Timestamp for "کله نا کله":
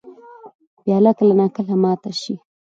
1.17-1.75